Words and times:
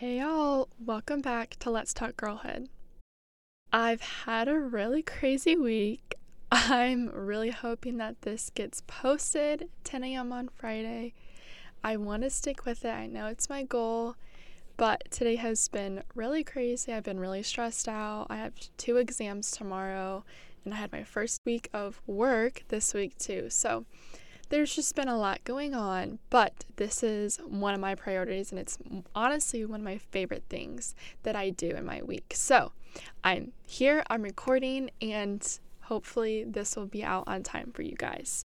Hey 0.00 0.18
y'all, 0.18 0.68
welcome 0.78 1.22
back 1.22 1.56
to 1.60 1.70
Let's 1.70 1.94
Talk 1.94 2.18
Girlhood. 2.18 2.68
I've 3.72 4.02
had 4.02 4.46
a 4.46 4.58
really 4.60 5.00
crazy 5.00 5.56
week. 5.56 6.16
I'm 6.52 7.08
really 7.08 7.48
hoping 7.48 7.96
that 7.96 8.20
this 8.20 8.50
gets 8.50 8.82
posted 8.86 9.70
10 9.84 10.04
a.m. 10.04 10.34
on 10.34 10.50
Friday. 10.54 11.14
I 11.82 11.96
want 11.96 12.24
to 12.24 12.28
stick 12.28 12.66
with 12.66 12.84
it. 12.84 12.90
I 12.90 13.06
know 13.06 13.28
it's 13.28 13.48
my 13.48 13.62
goal, 13.62 14.16
but 14.76 15.10
today 15.10 15.36
has 15.36 15.66
been 15.68 16.02
really 16.14 16.44
crazy. 16.44 16.92
I've 16.92 17.04
been 17.04 17.18
really 17.18 17.42
stressed 17.42 17.88
out. 17.88 18.26
I 18.28 18.36
have 18.36 18.52
two 18.76 18.98
exams 18.98 19.50
tomorrow, 19.50 20.26
and 20.66 20.74
I 20.74 20.76
had 20.76 20.92
my 20.92 21.04
first 21.04 21.40
week 21.46 21.70
of 21.72 22.02
work 22.06 22.64
this 22.68 22.92
week 22.92 23.16
too. 23.16 23.48
So, 23.48 23.86
there's 24.48 24.74
just 24.74 24.94
been 24.94 25.08
a 25.08 25.18
lot 25.18 25.42
going 25.44 25.74
on, 25.74 26.18
but 26.30 26.64
this 26.76 27.02
is 27.02 27.38
one 27.38 27.74
of 27.74 27.80
my 27.80 27.94
priorities, 27.94 28.50
and 28.50 28.58
it's 28.58 28.78
honestly 29.14 29.64
one 29.64 29.80
of 29.80 29.84
my 29.84 29.98
favorite 29.98 30.44
things 30.48 30.94
that 31.22 31.34
I 31.34 31.50
do 31.50 31.70
in 31.70 31.84
my 31.84 32.02
week. 32.02 32.32
So 32.34 32.72
I'm 33.24 33.52
here, 33.66 34.04
I'm 34.08 34.22
recording, 34.22 34.90
and 35.02 35.46
hopefully 35.82 36.44
this 36.44 36.76
will 36.76 36.86
be 36.86 37.04
out 37.04 37.24
on 37.26 37.42
time 37.42 37.72
for 37.72 37.82
you 37.82 37.96
guys. 37.96 38.42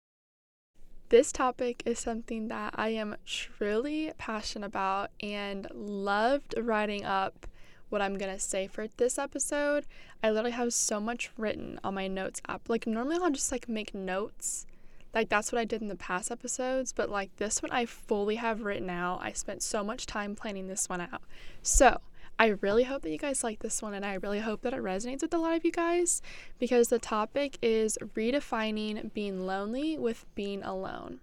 This 1.11 1.31
topic 1.31 1.83
is 1.87 1.99
something 1.99 2.49
that 2.49 2.75
I 2.77 2.89
am 2.89 3.17
truly 3.25 4.13
passionate 4.19 4.67
about 4.67 5.11
and 5.23 5.69
loved 5.73 6.55
writing 6.59 7.05
up 7.05 7.47
what 7.89 8.03
I'm 8.03 8.19
gonna 8.19 8.41
say 8.41 8.67
for 8.67 8.89
this 8.97 9.19
episode. 9.19 9.87
I 10.23 10.31
literally 10.31 10.51
have 10.53 10.73
so 10.73 10.99
much 10.99 11.31
written 11.37 11.79
on 11.85 11.95
my 11.95 12.09
notes 12.09 12.41
app. 12.49 12.69
Like, 12.69 12.87
normally 12.87 13.19
I'll 13.23 13.31
just 13.31 13.53
like 13.53 13.69
make 13.69 13.95
notes 13.95 14.67
like 15.15 15.29
that's 15.29 15.53
what 15.53 15.61
I 15.61 15.65
did 15.65 15.81
in 15.81 15.89
the 15.89 15.97
past 15.97 16.31
episodes, 16.31 16.93
but 16.93 17.09
like 17.09 17.35
this 17.37 17.63
one 17.63 17.71
I 17.71 17.87
fully 17.87 18.37
have 18.37 18.63
written 18.63 18.91
out. 18.91 19.21
I 19.23 19.33
spent 19.33 19.63
so 19.63 19.85
much 19.85 20.07
time 20.07 20.35
planning 20.35 20.67
this 20.67 20.89
one 20.89 21.01
out. 21.01 21.23
So, 21.63 22.01
I 22.37 22.47
really 22.47 22.83
hope 22.83 23.03
that 23.03 23.11
you 23.11 23.19
guys 23.19 23.45
like 23.45 23.61
this 23.61 23.81
one 23.81 23.95
and 23.95 24.05
I 24.05 24.15
really 24.15 24.41
hope 24.41 24.63
that 24.63 24.75
it 24.75 24.83
resonates 24.83 25.23
with 25.23 25.33
a 25.33 25.39
lot 25.39 25.57
of 25.57 25.65
you 25.65 25.71
guys 25.71 26.21
because 26.59 26.89
the 26.89 26.99
topic 26.99 27.59
is 27.63 27.97
redefining 28.17 29.13
being 29.15 29.47
lonely 29.47 29.97
with 29.97 30.27
being 30.35 30.61
alone. 30.65 31.21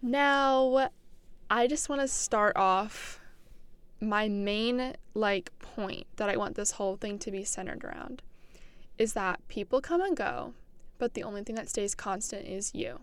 Now, 0.00 0.88
I 1.50 1.66
just 1.66 1.90
want 1.90 2.00
to 2.00 2.08
start 2.08 2.56
off 2.56 3.20
my 4.00 4.28
main 4.28 4.94
like 5.12 5.50
point 5.58 6.06
that 6.16 6.30
I 6.30 6.36
want 6.36 6.54
this 6.54 6.72
whole 6.72 6.96
thing 6.96 7.18
to 7.18 7.30
be 7.30 7.44
centered 7.44 7.84
around 7.84 8.22
is 8.96 9.12
that 9.12 9.46
people 9.48 9.80
come 9.80 10.00
and 10.00 10.16
go 10.16 10.54
but 10.98 11.14
the 11.14 11.22
only 11.22 11.42
thing 11.42 11.56
that 11.56 11.68
stays 11.68 11.94
constant 11.94 12.46
is 12.46 12.74
you. 12.74 13.00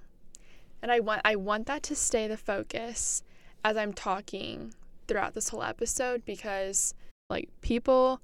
And 0.81 0.91
I 0.91 0.99
want 0.99 1.21
I 1.23 1.35
want 1.35 1.67
that 1.67 1.83
to 1.83 1.95
stay 1.95 2.27
the 2.27 2.37
focus 2.37 3.23
as 3.63 3.77
I'm 3.77 3.93
talking 3.93 4.73
throughout 5.07 5.33
this 5.33 5.49
whole 5.49 5.63
episode 5.63 6.25
because 6.25 6.93
like 7.29 7.49
people 7.61 8.21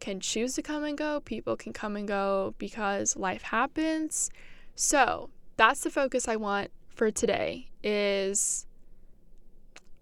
can 0.00 0.20
choose 0.20 0.54
to 0.54 0.62
come 0.62 0.84
and 0.84 0.96
go, 0.96 1.20
people 1.20 1.56
can 1.56 1.72
come 1.72 1.96
and 1.96 2.06
go 2.06 2.54
because 2.58 3.16
life 3.16 3.42
happens. 3.42 4.30
So, 4.74 5.30
that's 5.56 5.80
the 5.80 5.90
focus 5.90 6.28
I 6.28 6.36
want 6.36 6.70
for 6.88 7.10
today 7.10 7.68
is 7.82 8.66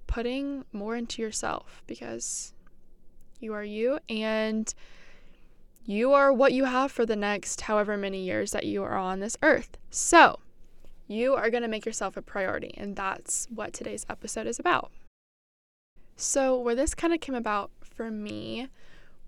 putting 0.07 0.65
more 0.73 0.97
into 0.97 1.23
yourself 1.23 1.83
because 1.87 2.53
you 3.41 3.53
are 3.53 3.65
you 3.65 3.99
and 4.09 4.73
you 5.87 6.13
are 6.13 6.33
what 6.33 6.53
you 6.53 6.65
have 6.65 6.91
for 6.91 7.07
the 7.07 7.15
next 7.15 7.63
however 7.63 7.97
many 7.97 8.25
years 8.25 8.51
that 8.51 8.65
you 8.65 8.83
are 8.83 8.97
on 8.97 9.21
this 9.21 9.37
earth. 9.41 9.79
So, 9.89 10.41
you 11.07 11.35
are 11.35 11.49
going 11.49 11.63
to 11.63 11.69
make 11.69 11.87
yourself 11.87 12.17
a 12.17 12.23
priority, 12.23 12.75
and 12.77 12.97
that's 12.97 13.47
what 13.55 13.73
today's 13.73 14.05
episode 14.11 14.49
is 14.49 14.59
about. 14.59 14.91
So, 16.17 16.59
where 16.59 16.75
this 16.75 16.95
kind 16.95 17.15
of 17.15 17.21
came 17.21 17.37
about 17.37 17.71
for 17.85 18.11
me 18.11 18.69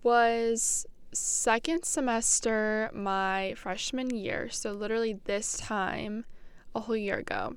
was 0.03 0.85
second 1.13 1.85
semester 1.85 2.91
my 2.93 3.55
freshman 3.57 4.11
year. 4.11 4.49
So, 4.51 4.73
literally 4.73 5.21
this 5.25 5.57
time 5.59 6.25
a 6.75 6.81
whole 6.81 6.97
year 6.97 7.19
ago. 7.19 7.55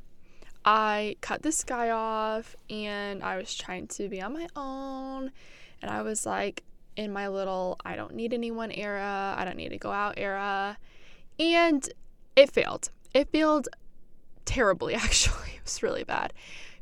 I 0.63 1.15
cut 1.21 1.41
this 1.41 1.63
guy 1.63 1.89
off 1.89 2.55
and 2.69 3.23
I 3.23 3.37
was 3.37 3.55
trying 3.55 3.87
to 3.87 4.07
be 4.07 4.21
on 4.21 4.33
my 4.33 4.47
own. 4.55 5.31
And 5.81 5.89
I 5.89 6.03
was 6.03 6.27
like, 6.27 6.63
in 6.95 7.11
my 7.11 7.27
little 7.27 7.79
I 7.85 7.95
don't 7.95 8.15
need 8.15 8.33
anyone 8.33 8.71
era, 8.71 9.35
I 9.37 9.45
don't 9.45 9.57
need 9.57 9.69
to 9.69 9.77
go 9.77 9.91
out 9.91 10.15
era. 10.17 10.77
And 11.39 11.87
it 12.35 12.51
failed. 12.51 12.89
It 13.13 13.29
failed 13.31 13.67
terribly, 14.45 14.93
actually. 15.05 15.51
It 15.55 15.63
was 15.63 15.83
really 15.83 16.03
bad 16.03 16.33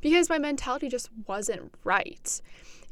because 0.01 0.29
my 0.29 0.37
mentality 0.37 0.89
just 0.89 1.09
wasn't 1.27 1.73
right. 1.83 2.41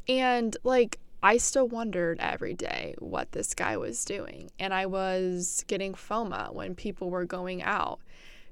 And 0.08 0.56
like, 0.64 1.00
I 1.24 1.38
still 1.38 1.68
wondered 1.68 2.20
every 2.20 2.54
day 2.54 2.96
what 3.00 3.32
this 3.32 3.54
guy 3.54 3.76
was 3.78 4.06
doing. 4.06 4.52
And 4.60 4.74
I 4.74 4.86
was 4.86 5.66
getting 5.68 5.94
FOMO 5.94 6.54
when 6.54 6.76
people 6.76 7.10
were 7.10 7.26
going 7.26 7.64
out 7.64 8.00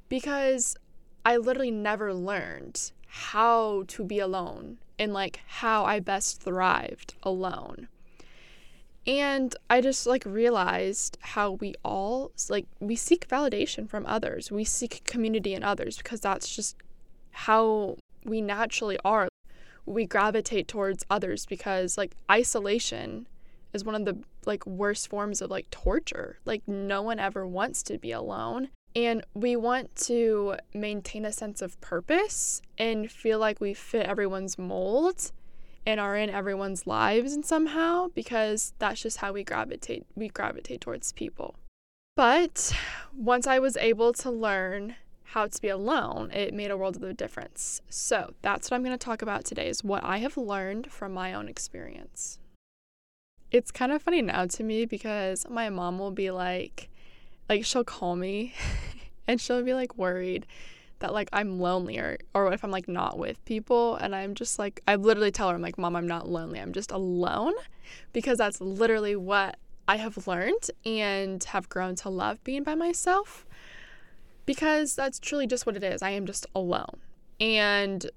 because 0.10 0.76
I 1.24 1.38
literally 1.38 1.72
never 1.72 2.14
learned 2.14 2.92
how 3.08 3.84
to 3.88 4.04
be 4.04 4.20
alone 4.20 4.78
and 5.00 5.14
like 5.14 5.42
how 5.48 5.86
I 5.86 6.00
best 6.00 6.42
thrived 6.42 7.14
alone. 7.24 7.88
And 9.08 9.56
I 9.70 9.82
just 9.82 10.08
like 10.08 10.24
realized 10.26 11.18
how 11.22 11.52
we 11.52 11.76
all 11.84 12.32
like 12.50 12.66
we 12.80 12.96
seek 12.96 13.28
validation 13.28 13.88
from 13.88 14.06
others. 14.08 14.52
We 14.52 14.64
seek 14.64 15.04
community 15.06 15.54
in 15.54 15.64
others 15.64 15.98
because 15.98 16.22
that's 16.22 16.56
just 16.56 16.76
how 17.32 17.98
we 18.24 18.42
naturally 18.42 18.98
are. 19.06 19.28
We 19.86 20.06
gravitate 20.08 20.68
towards 20.68 21.06
others 21.10 21.46
because 21.46 21.98
like 21.98 22.16
isolation 22.32 23.28
is 23.74 23.84
one 23.84 23.94
of 23.94 24.06
the 24.06 24.18
like 24.46 24.66
worst 24.66 25.10
forms 25.10 25.42
of 25.42 25.52
like 25.52 25.70
torture. 25.70 26.40
Like 26.46 26.68
no 26.68 27.04
one 27.04 27.20
ever 27.20 27.46
wants 27.46 27.84
to 27.84 28.00
be 28.00 28.12
alone. 28.12 28.70
And 28.96 29.24
we 29.34 29.56
want 29.56 29.94
to 30.08 30.56
maintain 30.74 31.26
a 31.26 31.32
sense 31.32 31.62
of 31.62 31.80
purpose 31.82 32.62
and 32.78 33.12
feel 33.12 33.38
like 33.38 33.60
we 33.60 33.74
fit 33.74 34.08
everyone's 34.08 34.58
mold 34.58 35.32
and 35.86 36.00
are 36.00 36.16
in 36.16 36.30
everyone's 36.30 36.88
lives 36.88 37.34
and 37.34 37.46
somehow 37.46 38.08
because 38.16 38.74
that's 38.80 39.02
just 39.02 39.18
how 39.18 39.32
we 39.32 39.44
gravitate 39.44 40.06
we 40.16 40.28
gravitate 40.28 40.82
towards 40.82 41.12
people. 41.12 41.56
But 42.16 42.74
once 43.16 43.46
I 43.46 43.60
was 43.60 43.78
able 43.78 44.14
to 44.14 44.32
learn 44.32 44.96
how 45.30 45.48
to 45.48 45.62
be 45.62 45.68
alone, 45.68 46.32
it 46.32 46.54
made 46.54 46.72
a 46.72 46.78
world 46.78 46.96
of 46.96 47.04
a 47.04 47.14
difference. 47.14 47.82
So, 47.90 48.34
that's 48.42 48.72
what 48.72 48.78
I'm 48.78 48.84
going 48.84 48.98
to 48.98 49.06
talk 49.06 49.22
about 49.22 49.44
today 49.44 49.68
is 49.68 49.84
what 49.84 50.04
I 50.04 50.20
have 50.20 50.38
learned 50.38 50.92
from 50.92 51.14
my 51.14 51.34
own 51.34 51.50
experience. 51.50 52.40
It's 53.52 53.72
kind 53.72 53.92
of 53.92 54.02
funny 54.02 54.22
now 54.22 54.46
to 54.46 54.64
me 54.64 54.86
because 54.86 55.46
my 55.50 55.70
mom 55.70 56.00
will 56.00 56.12
be 56.12 56.32
like 56.32 56.90
like 57.50 57.66
she'll 57.66 57.84
call 57.84 58.16
me 58.16 58.54
and 59.28 59.40
she'll 59.40 59.64
be 59.64 59.74
like 59.74 59.98
worried 59.98 60.46
that 61.06 61.14
like 61.14 61.30
I'm 61.32 61.60
lonely 61.60 62.00
or, 62.00 62.18
or 62.34 62.52
if 62.52 62.64
I'm 62.64 62.72
like 62.72 62.88
not 62.88 63.20
with 63.20 63.44
people 63.46 63.96
and 63.98 64.16
I'm 64.16 64.34
just 64.34 64.58
like 64.58 64.82
I 64.88 64.96
literally 64.96 65.32
tell 65.32 65.50
her 65.50 65.56
I'm 65.56 65.62
like 65.62 65.78
mom 65.78 65.96
I'm 65.96 66.08
not 66.08 66.28
lonely. 66.28 66.60
I'm 66.60 66.74
just 66.74 66.92
alone 66.92 67.54
because 68.12 68.40
that's 68.40 68.60
literally 68.60 69.16
what 69.16 69.58
I 69.88 69.98
have 69.98 70.28
learned 70.28 70.72
and 70.84 71.44
have 71.44 71.70
grown 71.70 71.94
to 71.98 72.10
love 72.10 72.44
being 72.44 72.64
by 72.64 72.74
myself 72.74 73.46
because 74.48 74.96
that's 74.96 75.20
truly 75.20 75.46
just 75.46 75.68
what 75.68 75.76
it 75.76 75.84
is. 75.84 76.02
I 76.02 76.10
am 76.10 76.26
just 76.26 76.48
alone. 76.56 76.98
And 77.40 78.10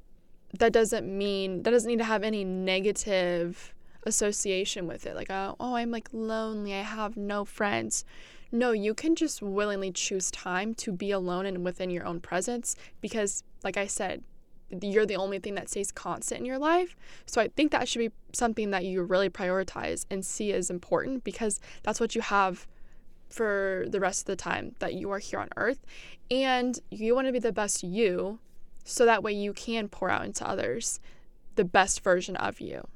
that 0.59 0.73
doesn't 0.73 1.07
mean 1.07 1.65
that 1.65 1.71
doesn't 1.71 1.91
need 1.91 1.99
to 1.99 2.05
have 2.05 2.25
any 2.25 2.43
negative 2.43 3.75
association 4.05 4.87
with 4.87 5.05
it. 5.05 5.15
Like 5.15 5.31
oh, 5.31 5.57
oh 5.61 5.75
I'm 5.75 5.91
like 5.91 6.09
lonely. 6.13 6.73
I 6.73 6.81
have 6.81 7.19
no 7.19 7.45
friends 7.45 8.07
no, 8.51 8.73
you 8.73 8.95
can 8.95 9.15
just 9.15 9.43
willingly 9.43 9.93
choose 9.93 10.31
time 10.31 10.75
to 10.77 10.93
be 10.93 11.11
alone 11.11 11.47
and 11.47 11.65
within 11.65 11.91
your 11.91 12.07
own 12.07 12.21
presence 12.21 12.77
because, 13.01 13.45
like 13.63 13.77
I 13.77 13.87
said, 13.87 14.23
you're 14.83 15.07
the 15.07 15.17
only 15.17 15.39
thing 15.39 15.55
that 15.55 15.69
stays 15.69 15.91
constant 15.91 16.41
in 16.41 16.45
your 16.45 16.59
life. 16.59 16.97
So 17.27 17.41
I 17.41 17.49
think 17.49 17.73
that 17.73 17.89
should 17.89 18.01
be 18.01 18.11
something 18.33 18.71
that 18.71 18.85
you 18.85 19.03
really 19.03 19.31
prioritize 19.31 20.05
and 20.11 20.25
see 20.25 20.53
as 20.53 20.71
important 20.71 21.25
because 21.25 21.61
that's 21.83 22.01
what 22.01 22.15
you 22.15 22.21
have 22.21 22.67
for 23.29 23.85
the 23.89 24.01
rest 24.01 24.23
of 24.23 24.27
the 24.27 24.37
time 24.37 24.75
that 24.79 24.95
you 24.95 25.11
are 25.11 25.19
here 25.19 25.39
on 25.39 25.49
earth. 25.57 25.85
And 26.31 26.79
you 26.91 27.15
want 27.15 27.27
to 27.27 27.33
be 27.33 27.39
the 27.39 27.53
best 27.53 27.83
you 27.83 28.39
so 28.85 29.05
that 29.05 29.23
way 29.23 29.33
you 29.33 29.53
can 29.53 29.89
pour 29.89 30.11
out 30.11 30.25
into 30.25 30.47
others 30.47 31.01
the 31.57 31.65
best 31.65 32.03
version 32.03 32.37
of 32.37 32.61
you. 32.61 32.87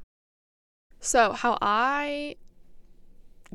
So, 1.01 1.33
how 1.33 1.59
I 1.61 2.37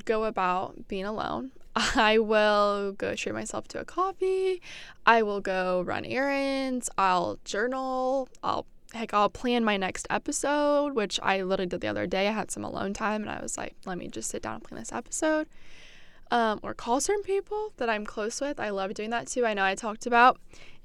go 0.05 0.25
about 0.25 0.87
being 0.87 1.05
alone, 1.05 1.51
I 1.95 2.17
will 2.17 2.93
go 2.93 3.15
treat 3.15 3.33
myself 3.33 3.67
to 3.69 3.79
a 3.79 3.85
coffee. 3.85 4.61
I 5.05 5.21
will 5.21 5.41
go 5.41 5.81
run 5.81 6.05
errands. 6.05 6.89
I'll 6.97 7.39
journal. 7.45 8.29
I'll 8.43 8.65
heck, 8.93 9.13
I'll 9.13 9.29
plan 9.29 9.63
my 9.63 9.77
next 9.77 10.07
episode, 10.09 10.93
which 10.93 11.19
I 11.21 11.41
literally 11.41 11.69
did 11.69 11.81
the 11.81 11.87
other 11.87 12.07
day. 12.07 12.27
I 12.27 12.31
had 12.31 12.51
some 12.51 12.63
alone 12.63 12.93
time 12.93 13.21
and 13.21 13.29
I 13.29 13.41
was 13.41 13.57
like, 13.57 13.75
let 13.85 13.97
me 13.97 14.07
just 14.07 14.29
sit 14.29 14.41
down 14.41 14.55
and 14.55 14.63
plan 14.63 14.79
this 14.79 14.91
episode. 14.91 15.47
Um, 16.31 16.59
or 16.63 16.73
call 16.73 16.99
certain 16.99 17.23
people 17.23 17.73
that 17.77 17.89
I'm 17.89 18.05
close 18.05 18.41
with. 18.41 18.59
I 18.59 18.69
love 18.69 18.93
doing 18.93 19.11
that 19.11 19.27
too. 19.27 19.45
I 19.45 19.53
know 19.53 19.63
I 19.63 19.75
talked 19.75 20.05
about 20.05 20.39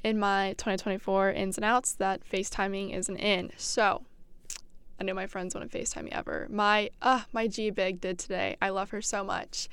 in 0.05 0.19
my 0.19 0.51
2024 0.59 1.31
ins 1.31 1.57
and 1.57 1.65
outs 1.65 1.95
that 1.95 2.21
FaceTiming 2.29 2.95
is 2.95 3.09
an 3.09 3.17
in. 3.17 3.51
So 3.57 4.03
I 5.01 5.05
know 5.05 5.15
my 5.15 5.27
friends 5.27 5.55
wouldn't 5.55 5.73
FaceTime 5.73 6.05
me 6.05 6.11
ever. 6.13 6.47
My 6.51 6.91
uh 7.01 7.23
my 7.33 7.49
G 7.49 7.71
Big 7.71 8.01
did 8.01 8.19
today. 8.19 8.57
I 8.61 8.69
love 8.69 8.91
her 8.91 9.03
so 9.03 9.25
much. 9.25 9.69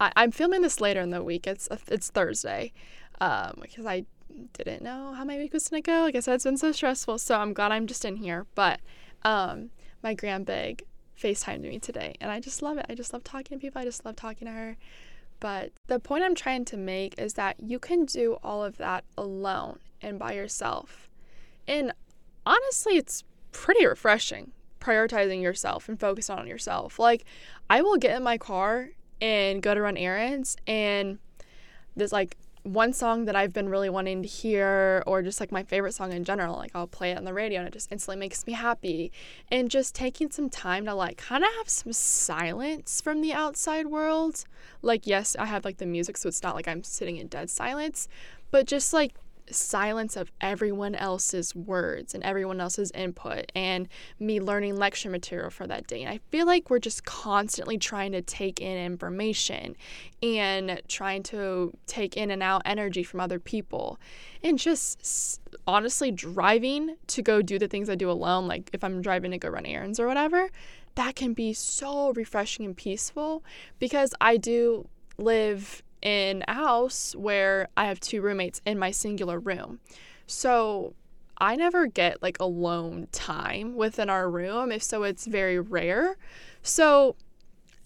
I, 0.00 0.12
I'm 0.16 0.30
filming 0.30 0.62
this 0.62 0.80
later 0.80 1.00
in 1.00 1.10
the 1.10 1.22
week. 1.22 1.46
It's 1.46 1.68
it's 1.88 2.10
Thursday, 2.10 2.72
um, 3.20 3.58
because 3.60 3.86
I 3.86 4.04
didn't 4.52 4.82
know 4.82 5.12
how 5.14 5.24
my 5.24 5.38
week 5.38 5.52
was 5.52 5.68
gonna 5.68 5.82
go. 5.82 6.02
Like 6.02 6.16
I 6.16 6.20
said, 6.20 6.34
it's 6.34 6.44
been 6.44 6.56
so 6.56 6.72
stressful. 6.72 7.18
So 7.18 7.38
I'm 7.38 7.52
glad 7.52 7.72
I'm 7.72 7.86
just 7.86 8.04
in 8.04 8.16
here. 8.16 8.46
But 8.54 8.80
um, 9.22 9.70
my 10.02 10.14
grand 10.14 10.46
big 10.46 10.84
FaceTimed 11.20 11.62
me 11.62 11.78
today, 11.78 12.14
and 12.20 12.30
I 12.30 12.40
just 12.40 12.62
love 12.62 12.78
it. 12.78 12.86
I 12.88 12.94
just 12.94 13.12
love 13.12 13.24
talking 13.24 13.58
to 13.58 13.62
people. 13.62 13.80
I 13.80 13.84
just 13.84 14.04
love 14.04 14.16
talking 14.16 14.46
to 14.46 14.52
her. 14.52 14.76
But 15.40 15.72
the 15.88 15.98
point 15.98 16.24
I'm 16.24 16.34
trying 16.34 16.64
to 16.66 16.76
make 16.76 17.18
is 17.18 17.34
that 17.34 17.56
you 17.60 17.78
can 17.78 18.04
do 18.04 18.38
all 18.42 18.64
of 18.64 18.78
that 18.78 19.04
alone 19.18 19.78
and 20.00 20.18
by 20.18 20.32
yourself. 20.32 21.08
And 21.66 21.92
honestly, 22.46 22.96
it's 22.96 23.24
pretty 23.52 23.86
refreshing 23.86 24.52
prioritizing 24.84 25.40
yourself 25.40 25.88
and 25.88 25.98
focusing 25.98 26.38
on 26.38 26.46
yourself. 26.46 26.98
Like, 26.98 27.24
I 27.70 27.80
will 27.80 27.96
get 27.96 28.16
in 28.16 28.22
my 28.22 28.36
car 28.36 28.90
and 29.20 29.62
go 29.62 29.74
to 29.74 29.80
run 29.80 29.96
errands, 29.96 30.56
and 30.66 31.18
there's 31.96 32.12
like 32.12 32.36
one 32.64 32.94
song 32.94 33.26
that 33.26 33.36
I've 33.36 33.52
been 33.52 33.68
really 33.68 33.90
wanting 33.90 34.22
to 34.22 34.28
hear, 34.28 35.02
or 35.06 35.20
just 35.20 35.38
like 35.38 35.52
my 35.52 35.62
favorite 35.62 35.92
song 35.92 36.12
in 36.12 36.24
general. 36.24 36.56
Like, 36.56 36.70
I'll 36.74 36.86
play 36.86 37.10
it 37.10 37.18
on 37.18 37.24
the 37.24 37.34
radio 37.34 37.58
and 37.58 37.68
it 37.68 37.74
just 37.74 37.92
instantly 37.92 38.18
makes 38.18 38.46
me 38.46 38.54
happy. 38.54 39.12
And 39.52 39.70
just 39.70 39.94
taking 39.94 40.30
some 40.30 40.48
time 40.48 40.86
to 40.86 40.94
like 40.94 41.18
kind 41.18 41.44
of 41.44 41.50
have 41.58 41.68
some 41.68 41.92
silence 41.92 43.02
from 43.02 43.20
the 43.20 43.34
outside 43.34 43.88
world. 43.88 44.44
Like, 44.80 45.06
yes, 45.06 45.36
I 45.38 45.44
have 45.44 45.66
like 45.66 45.76
the 45.76 45.86
music, 45.86 46.16
so 46.16 46.28
it's 46.28 46.42
not 46.42 46.54
like 46.54 46.66
I'm 46.66 46.82
sitting 46.82 47.18
in 47.18 47.26
dead 47.26 47.50
silence, 47.50 48.08
but 48.50 48.66
just 48.66 48.94
like 48.94 49.14
silence 49.50 50.16
of 50.16 50.30
everyone 50.40 50.94
else's 50.94 51.54
words 51.54 52.14
and 52.14 52.22
everyone 52.24 52.60
else's 52.60 52.90
input 52.92 53.50
and 53.54 53.88
me 54.18 54.40
learning 54.40 54.76
lecture 54.76 55.10
material 55.10 55.50
for 55.50 55.66
that 55.66 55.86
day. 55.86 56.02
And 56.02 56.10
I 56.10 56.18
feel 56.30 56.46
like 56.46 56.70
we're 56.70 56.78
just 56.78 57.04
constantly 57.04 57.78
trying 57.78 58.12
to 58.12 58.22
take 58.22 58.60
in 58.60 58.76
information 58.76 59.76
and 60.22 60.80
trying 60.88 61.22
to 61.24 61.76
take 61.86 62.16
in 62.16 62.30
and 62.30 62.42
out 62.42 62.62
energy 62.64 63.02
from 63.02 63.20
other 63.20 63.38
people. 63.38 63.98
And 64.42 64.58
just 64.58 65.40
honestly 65.66 66.10
driving 66.10 66.96
to 67.08 67.22
go 67.22 67.42
do 67.42 67.58
the 67.58 67.68
things 67.68 67.88
I 67.88 67.94
do 67.94 68.10
alone, 68.10 68.46
like 68.46 68.70
if 68.72 68.84
I'm 68.84 69.02
driving 69.02 69.30
to 69.32 69.38
go 69.38 69.48
run 69.48 69.66
errands 69.66 70.00
or 70.00 70.06
whatever, 70.06 70.50
that 70.94 71.16
can 71.16 71.34
be 71.34 71.52
so 71.52 72.12
refreshing 72.12 72.64
and 72.64 72.76
peaceful 72.76 73.42
because 73.78 74.14
I 74.20 74.36
do 74.36 74.88
live 75.18 75.82
in 76.04 76.44
a 76.46 76.54
house 76.54 77.16
where 77.16 77.68
I 77.76 77.86
have 77.86 77.98
two 77.98 78.20
roommates 78.22 78.60
in 78.64 78.78
my 78.78 78.92
singular 78.92 79.40
room. 79.40 79.80
So 80.26 80.94
I 81.38 81.56
never 81.56 81.86
get 81.86 82.22
like 82.22 82.38
alone 82.38 83.08
time 83.10 83.74
within 83.74 84.08
our 84.08 84.30
room. 84.30 84.70
If 84.70 84.82
so, 84.82 85.02
it's 85.02 85.26
very 85.26 85.58
rare. 85.58 86.16
So 86.62 87.16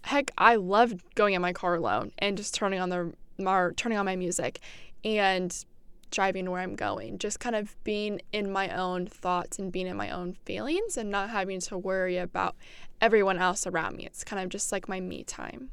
heck, 0.02 0.30
I 0.36 0.56
love 0.56 1.02
going 1.14 1.34
in 1.34 1.40
my 1.42 1.52
car 1.52 1.76
alone 1.76 2.12
and 2.18 2.36
just 2.36 2.54
turning 2.54 2.80
on 2.80 2.90
the 2.90 3.12
my, 3.38 3.70
turning 3.76 3.96
on 3.96 4.04
my 4.04 4.16
music 4.16 4.60
and 5.04 5.64
driving 6.10 6.50
where 6.50 6.60
I'm 6.60 6.74
going. 6.74 7.18
Just 7.18 7.38
kind 7.38 7.54
of 7.54 7.76
being 7.84 8.20
in 8.32 8.50
my 8.50 8.68
own 8.70 9.06
thoughts 9.06 9.58
and 9.58 9.70
being 9.70 9.86
in 9.86 9.96
my 9.96 10.10
own 10.10 10.32
feelings 10.44 10.96
and 10.96 11.10
not 11.10 11.30
having 11.30 11.60
to 11.60 11.78
worry 11.78 12.16
about 12.16 12.56
everyone 13.00 13.38
else 13.38 13.66
around 13.66 13.96
me. 13.96 14.06
It's 14.06 14.24
kind 14.24 14.42
of 14.42 14.48
just 14.48 14.72
like 14.72 14.88
my 14.88 15.00
me 15.00 15.22
time. 15.22 15.70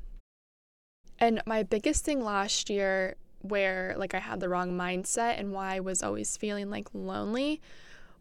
And 1.19 1.41
my 1.45 1.63
biggest 1.63 2.03
thing 2.03 2.23
last 2.23 2.69
year, 2.69 3.15
where 3.41 3.95
like 3.97 4.13
I 4.13 4.19
had 4.19 4.39
the 4.39 4.49
wrong 4.49 4.71
mindset 4.71 5.39
and 5.39 5.51
why 5.51 5.75
I 5.75 5.79
was 5.79 6.01
always 6.01 6.35
feeling 6.35 6.69
like 6.69 6.87
lonely, 6.93 7.61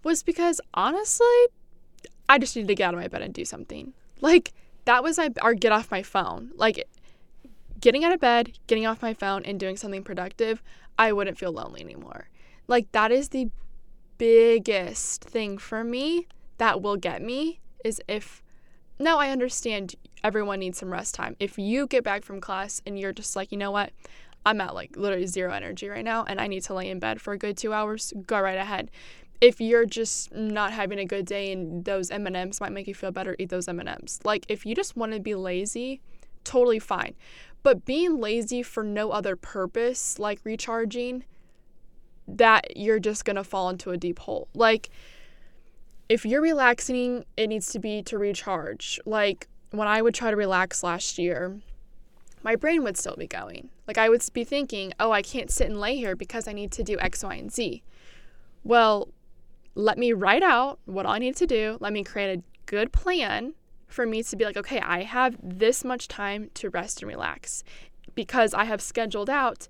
was 0.02 0.22
because 0.22 0.60
honestly, 0.74 1.26
I 2.28 2.38
just 2.38 2.54
needed 2.54 2.68
to 2.68 2.74
get 2.74 2.88
out 2.88 2.94
of 2.94 3.00
my 3.00 3.08
bed 3.08 3.22
and 3.22 3.34
do 3.34 3.44
something. 3.44 3.94
Like 4.20 4.52
that 4.84 5.02
was 5.02 5.18
my 5.18 5.30
or 5.42 5.54
get 5.54 5.72
off 5.72 5.90
my 5.90 6.02
phone. 6.02 6.50
Like 6.54 6.86
getting 7.80 8.04
out 8.04 8.12
of 8.12 8.20
bed, 8.20 8.52
getting 8.66 8.86
off 8.86 9.02
my 9.02 9.14
phone, 9.14 9.44
and 9.44 9.58
doing 9.58 9.76
something 9.76 10.04
productive, 10.04 10.62
I 10.98 11.12
wouldn't 11.12 11.38
feel 11.38 11.52
lonely 11.52 11.80
anymore. 11.80 12.28
Like 12.68 12.90
that 12.92 13.10
is 13.10 13.30
the 13.30 13.50
biggest 14.18 15.24
thing 15.24 15.58
for 15.58 15.82
me 15.82 16.26
that 16.58 16.80
will 16.80 16.96
get 16.96 17.20
me 17.20 17.60
is 17.84 18.00
if 18.06 18.43
now 18.98 19.18
I 19.18 19.30
understand 19.30 19.94
everyone 20.22 20.60
needs 20.60 20.78
some 20.78 20.92
rest 20.92 21.14
time. 21.14 21.36
If 21.38 21.58
you 21.58 21.86
get 21.86 22.04
back 22.04 22.24
from 22.24 22.40
class 22.40 22.80
and 22.86 22.98
you're 22.98 23.12
just 23.12 23.36
like, 23.36 23.52
you 23.52 23.58
know 23.58 23.70
what, 23.70 23.92
I'm 24.46 24.60
at 24.60 24.74
like 24.74 24.96
literally 24.96 25.26
zero 25.26 25.52
energy 25.52 25.88
right 25.88 26.04
now 26.04 26.24
and 26.24 26.40
I 26.40 26.46
need 26.46 26.62
to 26.64 26.74
lay 26.74 26.88
in 26.88 26.98
bed 26.98 27.20
for 27.20 27.32
a 27.32 27.38
good 27.38 27.56
two 27.56 27.72
hours, 27.72 28.12
go 28.26 28.40
right 28.40 28.58
ahead. 28.58 28.90
If 29.40 29.60
you're 29.60 29.84
just 29.84 30.32
not 30.34 30.72
having 30.72 30.98
a 30.98 31.04
good 31.04 31.26
day 31.26 31.52
and 31.52 31.84
those 31.84 32.10
M&Ms 32.10 32.60
might 32.60 32.72
make 32.72 32.86
you 32.86 32.94
feel 32.94 33.10
better, 33.10 33.36
eat 33.38 33.50
those 33.50 33.68
M&Ms. 33.68 34.20
Like 34.24 34.46
if 34.48 34.64
you 34.64 34.74
just 34.74 34.96
want 34.96 35.12
to 35.12 35.20
be 35.20 35.34
lazy, 35.34 36.00
totally 36.44 36.78
fine. 36.78 37.14
But 37.62 37.84
being 37.84 38.20
lazy 38.20 38.62
for 38.62 38.84
no 38.84 39.10
other 39.10 39.36
purpose, 39.36 40.18
like 40.18 40.40
recharging, 40.44 41.24
that 42.26 42.76
you're 42.76 43.00
just 43.00 43.24
going 43.24 43.36
to 43.36 43.44
fall 43.44 43.68
into 43.68 43.90
a 43.90 43.96
deep 43.96 44.20
hole. 44.20 44.48
Like 44.54 44.90
if 46.08 46.24
you're 46.24 46.42
relaxing, 46.42 47.24
it 47.36 47.48
needs 47.48 47.72
to 47.72 47.78
be 47.78 48.02
to 48.02 48.18
recharge. 48.18 49.00
Like 49.04 49.48
when 49.70 49.88
I 49.88 50.02
would 50.02 50.14
try 50.14 50.30
to 50.30 50.36
relax 50.36 50.82
last 50.82 51.18
year, 51.18 51.60
my 52.42 52.56
brain 52.56 52.84
would 52.84 52.96
still 52.96 53.16
be 53.16 53.26
going. 53.26 53.70
Like 53.86 53.98
I 53.98 54.08
would 54.08 54.22
be 54.32 54.44
thinking, 54.44 54.92
oh, 55.00 55.12
I 55.12 55.22
can't 55.22 55.50
sit 55.50 55.68
and 55.68 55.80
lay 55.80 55.96
here 55.96 56.14
because 56.14 56.46
I 56.46 56.52
need 56.52 56.72
to 56.72 56.82
do 56.82 56.98
X, 57.00 57.24
Y, 57.24 57.34
and 57.34 57.52
Z. 57.52 57.82
Well, 58.62 59.08
let 59.74 59.98
me 59.98 60.12
write 60.12 60.42
out 60.42 60.78
what 60.84 61.06
I 61.06 61.18
need 61.18 61.36
to 61.36 61.46
do. 61.46 61.78
Let 61.80 61.92
me 61.92 62.04
create 62.04 62.38
a 62.38 62.42
good 62.66 62.92
plan 62.92 63.54
for 63.86 64.06
me 64.06 64.22
to 64.22 64.36
be 64.36 64.44
like, 64.44 64.56
okay, 64.56 64.80
I 64.80 65.02
have 65.02 65.36
this 65.42 65.84
much 65.84 66.08
time 66.08 66.50
to 66.54 66.70
rest 66.70 67.02
and 67.02 67.08
relax 67.08 67.64
because 68.14 68.54
I 68.54 68.64
have 68.64 68.80
scheduled 68.80 69.30
out 69.30 69.68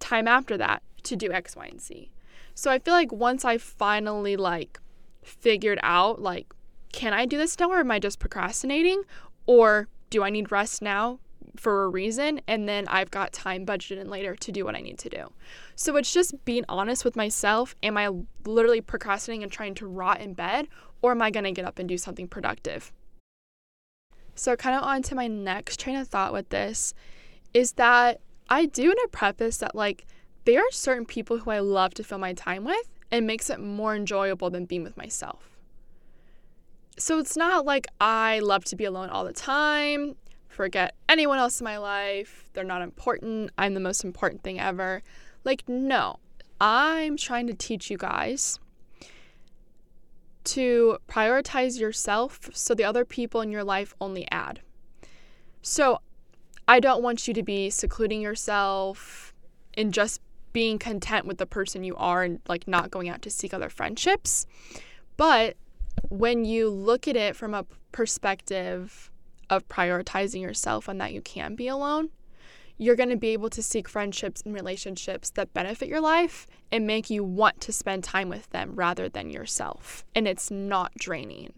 time 0.00 0.28
after 0.28 0.56
that 0.56 0.82
to 1.04 1.16
do 1.16 1.32
X, 1.32 1.56
Y, 1.56 1.66
and 1.66 1.80
Z. 1.80 2.10
So 2.54 2.70
I 2.70 2.78
feel 2.78 2.94
like 2.94 3.12
once 3.12 3.44
I 3.44 3.58
finally 3.58 4.36
like 4.36 4.80
figured 5.28 5.78
out 5.82 6.20
like 6.20 6.52
can 6.92 7.12
I 7.12 7.26
do 7.26 7.36
this 7.36 7.58
now 7.58 7.70
or 7.70 7.78
am 7.78 7.90
I 7.90 7.98
just 7.98 8.18
procrastinating 8.18 9.02
or 9.46 9.88
do 10.10 10.22
I 10.22 10.30
need 10.30 10.50
rest 10.50 10.82
now 10.82 11.20
for 11.56 11.84
a 11.84 11.88
reason 11.88 12.40
and 12.46 12.68
then 12.68 12.86
I've 12.88 13.10
got 13.10 13.32
time 13.32 13.66
budgeted 13.66 14.00
in 14.00 14.08
later 14.08 14.34
to 14.36 14.52
do 14.52 14.64
what 14.64 14.74
I 14.74 14.80
need 14.80 14.98
to 15.00 15.08
do. 15.08 15.32
So 15.74 15.96
it's 15.96 16.12
just 16.12 16.44
being 16.44 16.64
honest 16.68 17.04
with 17.04 17.16
myself. 17.16 17.74
Am 17.82 17.96
I 17.96 18.10
literally 18.46 18.80
procrastinating 18.80 19.42
and 19.42 19.52
trying 19.52 19.74
to 19.76 19.86
rot 19.86 20.20
in 20.20 20.34
bed 20.34 20.68
or 21.02 21.12
am 21.12 21.22
I 21.22 21.30
going 21.30 21.44
to 21.44 21.52
get 21.52 21.64
up 21.64 21.78
and 21.78 21.88
do 21.88 21.98
something 21.98 22.28
productive? 22.28 22.92
So 24.34 24.54
kind 24.56 24.76
of 24.76 24.82
on 24.82 25.02
to 25.02 25.14
my 25.14 25.26
next 25.26 25.80
train 25.80 25.96
of 25.96 26.08
thought 26.08 26.32
with 26.32 26.48
this 26.50 26.94
is 27.52 27.72
that 27.72 28.20
I 28.48 28.66
do 28.66 28.88
want 28.88 29.00
to 29.02 29.08
preface 29.08 29.58
that 29.58 29.74
like 29.74 30.06
there 30.44 30.60
are 30.60 30.70
certain 30.70 31.04
people 31.04 31.38
who 31.38 31.50
I 31.50 31.58
love 31.58 31.92
to 31.94 32.04
fill 32.04 32.18
my 32.18 32.32
time 32.32 32.64
with 32.64 32.88
and 33.10 33.26
makes 33.26 33.50
it 33.50 33.60
more 33.60 33.94
enjoyable 33.94 34.50
than 34.50 34.64
being 34.64 34.82
with 34.82 34.96
myself. 34.96 35.58
So 36.98 37.18
it's 37.18 37.36
not 37.36 37.64
like 37.64 37.86
I 38.00 38.40
love 38.40 38.64
to 38.66 38.76
be 38.76 38.84
alone 38.84 39.08
all 39.08 39.24
the 39.24 39.32
time, 39.32 40.16
forget 40.48 40.94
anyone 41.08 41.38
else 41.38 41.60
in 41.60 41.64
my 41.64 41.78
life, 41.78 42.48
they're 42.52 42.64
not 42.64 42.82
important, 42.82 43.50
I'm 43.56 43.74
the 43.74 43.80
most 43.80 44.04
important 44.04 44.42
thing 44.42 44.58
ever. 44.58 45.02
Like, 45.44 45.68
no, 45.68 46.18
I'm 46.60 47.16
trying 47.16 47.46
to 47.46 47.54
teach 47.54 47.90
you 47.90 47.96
guys 47.96 48.58
to 50.44 50.98
prioritize 51.08 51.78
yourself 51.78 52.50
so 52.52 52.74
the 52.74 52.84
other 52.84 53.04
people 53.04 53.40
in 53.42 53.52
your 53.52 53.64
life 53.64 53.94
only 54.00 54.26
add. 54.30 54.60
So 55.62 56.00
I 56.66 56.80
don't 56.80 57.02
want 57.02 57.28
you 57.28 57.34
to 57.34 57.42
be 57.42 57.70
secluding 57.70 58.20
yourself 58.20 59.34
and 59.74 59.92
just 59.92 60.20
being 60.52 60.78
content 60.78 61.26
with 61.26 61.38
the 61.38 61.46
person 61.46 61.84
you 61.84 61.96
are 61.96 62.22
and 62.22 62.40
like 62.48 62.66
not 62.66 62.90
going 62.90 63.08
out 63.08 63.22
to 63.22 63.30
seek 63.30 63.52
other 63.52 63.68
friendships. 63.68 64.46
But 65.16 65.56
when 66.08 66.44
you 66.44 66.70
look 66.70 67.08
at 67.08 67.16
it 67.16 67.36
from 67.36 67.54
a 67.54 67.66
perspective 67.92 69.10
of 69.50 69.66
prioritizing 69.68 70.40
yourself 70.40 70.88
and 70.88 71.00
that 71.00 71.12
you 71.12 71.20
can 71.20 71.54
be 71.54 71.68
alone, 71.68 72.10
you're 72.76 72.96
going 72.96 73.10
to 73.10 73.16
be 73.16 73.28
able 73.28 73.50
to 73.50 73.62
seek 73.62 73.88
friendships 73.88 74.42
and 74.42 74.54
relationships 74.54 75.30
that 75.30 75.52
benefit 75.52 75.88
your 75.88 76.00
life 76.00 76.46
and 76.70 76.86
make 76.86 77.10
you 77.10 77.24
want 77.24 77.60
to 77.60 77.72
spend 77.72 78.04
time 78.04 78.28
with 78.28 78.48
them 78.50 78.74
rather 78.76 79.08
than 79.08 79.30
yourself. 79.30 80.04
And 80.14 80.28
it's 80.28 80.50
not 80.50 80.92
draining. 80.94 81.54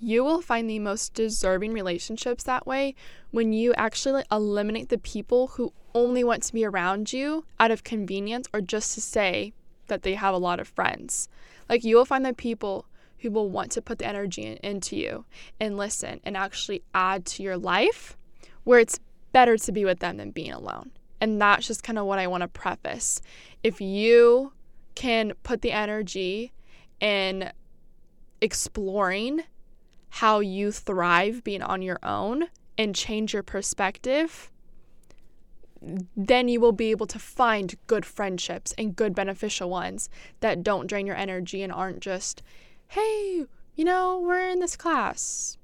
You 0.00 0.22
will 0.22 0.40
find 0.40 0.70
the 0.70 0.78
most 0.78 1.14
deserving 1.14 1.72
relationships 1.72 2.44
that 2.44 2.66
way 2.66 2.94
when 3.30 3.52
you 3.52 3.74
actually 3.74 4.24
eliminate 4.30 4.90
the 4.90 4.98
people 4.98 5.48
who 5.48 5.72
only 5.94 6.22
want 6.22 6.44
to 6.44 6.52
be 6.52 6.64
around 6.64 7.12
you 7.12 7.44
out 7.58 7.70
of 7.70 7.82
convenience 7.82 8.48
or 8.52 8.60
just 8.60 8.94
to 8.94 9.00
say 9.00 9.52
that 9.88 10.02
they 10.02 10.14
have 10.14 10.34
a 10.34 10.38
lot 10.38 10.60
of 10.60 10.68
friends. 10.68 11.28
Like 11.68 11.82
you 11.82 11.96
will 11.96 12.04
find 12.04 12.24
the 12.24 12.32
people 12.32 12.86
who 13.18 13.30
will 13.30 13.50
want 13.50 13.72
to 13.72 13.82
put 13.82 13.98
the 13.98 14.06
energy 14.06 14.42
in, 14.42 14.56
into 14.58 14.96
you 14.96 15.24
and 15.58 15.76
listen 15.76 16.20
and 16.24 16.36
actually 16.36 16.82
add 16.94 17.26
to 17.26 17.42
your 17.42 17.56
life 17.56 18.16
where 18.62 18.78
it's 18.78 19.00
better 19.32 19.56
to 19.56 19.72
be 19.72 19.84
with 19.84 19.98
them 19.98 20.16
than 20.16 20.30
being 20.30 20.52
alone. 20.52 20.92
And 21.20 21.40
that's 21.40 21.66
just 21.66 21.82
kind 21.82 21.98
of 21.98 22.06
what 22.06 22.20
I 22.20 22.28
want 22.28 22.42
to 22.42 22.48
preface. 22.48 23.20
If 23.64 23.80
you 23.80 24.52
can 24.94 25.32
put 25.42 25.62
the 25.62 25.72
energy 25.72 26.52
in 27.00 27.50
exploring 28.40 29.42
how 30.10 30.40
you 30.40 30.72
thrive 30.72 31.44
being 31.44 31.62
on 31.62 31.82
your 31.82 31.98
own 32.02 32.46
and 32.76 32.94
change 32.94 33.32
your 33.32 33.42
perspective, 33.42 34.50
then 36.16 36.48
you 36.48 36.60
will 36.60 36.72
be 36.72 36.90
able 36.90 37.06
to 37.06 37.18
find 37.18 37.76
good 37.86 38.04
friendships 38.04 38.74
and 38.76 38.96
good 38.96 39.14
beneficial 39.14 39.70
ones 39.70 40.08
that 40.40 40.62
don't 40.62 40.86
drain 40.86 41.06
your 41.06 41.16
energy 41.16 41.62
and 41.62 41.72
aren't 41.72 42.00
just, 42.00 42.42
hey, 42.88 43.46
you 43.76 43.84
know, 43.84 44.18
we're 44.18 44.48
in 44.48 44.58
this 44.58 44.76
class. 44.76 45.56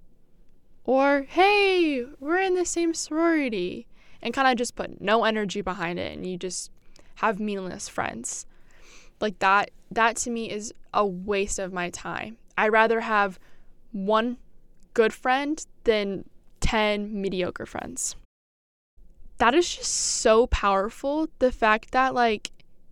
Or, 0.84 1.22
hey, 1.28 2.04
we're 2.20 2.40
in 2.40 2.54
the 2.54 2.66
same 2.66 2.94
sorority. 2.94 3.86
And 4.22 4.32
kind 4.32 4.48
of 4.48 4.56
just 4.56 4.76
put 4.76 5.00
no 5.00 5.24
energy 5.24 5.60
behind 5.60 5.98
it 5.98 6.16
and 6.16 6.26
you 6.26 6.38
just 6.38 6.70
have 7.16 7.38
meaningless 7.38 7.88
friends. 7.88 8.46
Like 9.20 9.38
that, 9.40 9.70
that 9.90 10.16
to 10.18 10.30
me 10.30 10.50
is 10.50 10.72
a 10.94 11.04
waste 11.04 11.58
of 11.58 11.72
my 11.72 11.90
time. 11.90 12.38
I'd 12.56 12.72
rather 12.72 13.00
have 13.00 13.38
one 13.94 14.36
good 14.92 15.14
friend 15.14 15.64
than 15.84 16.24
10 16.60 17.20
mediocre 17.20 17.64
friends. 17.64 18.16
That 19.38 19.54
is 19.54 19.76
just 19.76 19.92
so 19.92 20.46
powerful. 20.48 21.28
The 21.38 21.52
fact 21.52 21.92
that, 21.92 22.14
like, 22.14 22.50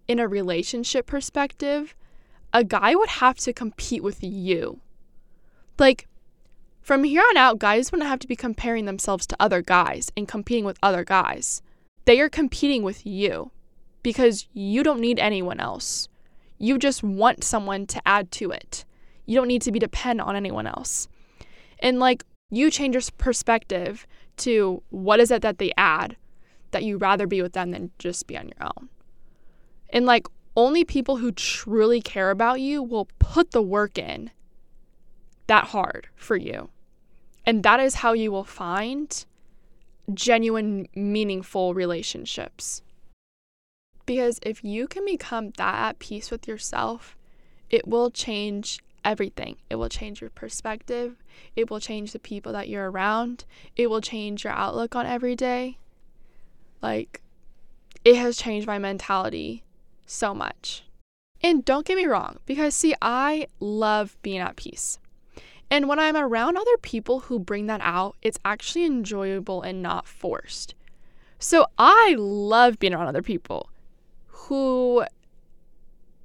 in 0.09 0.19
a 0.19 0.29
relationship 0.29 1.07
perspective, 1.07 1.95
a 2.53 2.65
guy 2.65 2.95
would 2.95 3.09
have 3.09 3.39
to 3.39 3.53
compete 3.53 4.03
with 4.03 4.23
you. 4.23 4.81
Like, 5.79 6.07
from 6.81 7.05
here 7.05 7.23
on 7.31 7.37
out, 7.37 7.59
guys 7.59 7.91
wouldn't 7.91 8.09
have 8.09 8.19
to 8.21 8.29
be 8.29 8.37
comparing 8.37 8.85
themselves 8.85 9.27
to 9.29 9.37
other 9.39 9.63
guys 9.63 10.11
and 10.17 10.29
competing 10.29 10.65
with 10.65 10.79
other 10.83 11.05
guys. 11.05 11.63
They 12.05 12.21
are 12.21 12.29
competing 12.29 12.83
with 12.83 13.07
you 13.07 13.53
because 14.03 14.49
you 14.53 14.83
don't 14.83 15.01
need 15.01 15.19
anyone 15.19 15.61
else. 15.61 16.09
You 16.59 16.79
just 16.79 17.03
want 17.03 17.45
someone 17.45 17.87
to 17.87 18.03
add 18.07 18.31
to 18.33 18.51
it. 18.51 18.85
You 19.33 19.39
don't 19.39 19.49
need 19.49 19.63
to 19.63 19.73
be 19.73 19.79
dependent 19.79 20.29
on 20.29 20.37
anyone 20.37 20.67
else. 20.67 21.09
And 21.79 21.99
like 21.99 22.23
you 22.51 22.71
change 22.71 22.95
your 22.95 23.03
perspective 23.17 24.07
to 24.37 24.83
what 24.91 25.21
is 25.21 25.31
it 25.31 25.41
that 25.41 25.57
they 25.57 25.73
add 25.79 26.17
that 26.73 26.85
you 26.85 26.99
rather 26.99 27.27
be 27.27 27.41
with 27.41 27.55
them 27.55 27.71
than 27.71 27.93
just 27.99 28.27
be 28.27 28.37
on 28.37 28.49
your 28.49 28.69
own. 28.69 28.91
And 29.89 30.05
like 30.05 30.27
only 30.55 30.85
people 30.85 31.17
who 31.17 31.33
truly 31.33 32.03
care 32.03 32.31
about 32.31 32.61
you 32.61 32.83
will 32.83 33.09
put 33.21 33.53
the 33.53 33.63
work 33.63 33.97
in 33.97 34.31
that 35.47 35.69
hard 35.69 36.09
for 36.15 36.37
you. 36.37 36.69
And 37.47 37.63
that 37.63 37.81
is 37.81 37.95
how 37.95 38.13
you 38.13 38.31
will 38.31 38.45
find 38.45 39.25
genuine, 40.13 40.89
meaningful 40.95 41.73
relationships. 41.73 42.83
Because 44.05 44.39
if 44.43 44.63
you 44.63 44.87
can 44.87 45.07
become 45.07 45.53
that 45.57 45.89
at 45.89 45.99
peace 46.01 46.31
with 46.31 46.47
yourself, 46.47 47.17
it 47.71 47.89
will 47.89 48.11
change 48.11 48.79
everything. 49.05 49.57
It 49.71 49.77
will 49.77 49.89
change 49.89 50.21
your 50.21 50.31
perspective. 50.31 51.17
It 51.57 51.71
will 51.71 51.81
change 51.81 52.13
the 52.13 52.19
people 52.19 52.53
that 52.53 52.69
you're 52.69 52.91
around. 52.91 53.45
It 53.77 53.89
will 53.89 54.01
change 54.01 54.45
your 54.45 54.53
outlook 54.53 54.95
on 54.95 55.07
every 55.07 55.37
day. 55.37 55.79
Like, 56.81 57.23
it 58.05 58.17
has 58.17 58.37
changed 58.37 58.67
my 58.67 58.79
mentality 58.79 59.65
so 60.07 60.35
much. 60.35 60.85
And 61.43 61.65
don't 61.65 61.87
get 61.87 61.97
me 61.97 62.07
wrong, 62.07 62.39
because 62.47 62.75
see, 62.75 62.95
I 63.03 63.49
love 63.59 64.17
being 64.23 64.39
at 64.39 64.57
peace. 64.57 64.99
And 65.71 65.89
when 65.89 65.99
I'm 65.99 66.17
around 66.17 66.57
other 66.57 66.77
people 66.83 67.21
who 67.21 67.39
bring 67.39 67.67
that 67.67 67.81
out, 67.83 68.17
it's 68.21 68.39
actually 68.45 68.85
enjoyable 68.85 69.63
and 69.63 69.83
not 69.83 70.07
forced. 70.07 70.75
So 71.39 71.67
I 71.79 72.15
love 72.19 72.79
being 72.79 72.95
around 72.95 73.09
other 73.09 73.23
people 73.23 73.71
who 74.27 75.05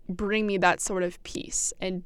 bring 0.09 0.45
me 0.45 0.57
that 0.57 0.81
sort 0.81 1.03
of 1.03 1.21
peace 1.23 1.73
and 1.79 2.03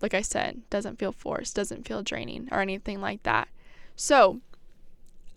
like 0.00 0.14
I 0.14 0.22
said, 0.22 0.62
doesn't 0.70 0.98
feel 0.98 1.12
forced, 1.12 1.56
doesn't 1.56 1.86
feel 1.86 2.02
draining 2.02 2.48
or 2.50 2.60
anything 2.60 3.00
like 3.00 3.22
that. 3.22 3.48
So, 3.96 4.40